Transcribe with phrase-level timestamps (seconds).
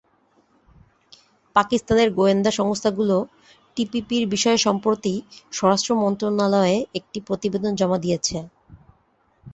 [1.55, 3.17] পাকিস্তানের গোয়েন্দা সংস্থাগুলো
[3.77, 5.13] টিপিপির বিষয়ে সম্প্রতি
[5.51, 8.37] স্বরাষ্ট্র মন্ত্রণালয়ে একটি প্রতিবেদন জমা দিয়েছে।